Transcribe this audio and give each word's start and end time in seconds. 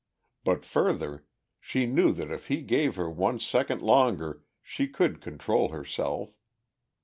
But 0.43 0.65
further, 0.65 1.25
she 1.59 1.85
knew 1.85 2.11
that 2.13 2.31
if 2.31 2.47
he 2.47 2.63
gave 2.63 2.95
her 2.95 3.07
one 3.07 3.37
second 3.39 3.83
longer 3.83 4.41
she 4.63 4.87
could 4.87 5.21
control 5.21 5.69
herself. 5.69 6.33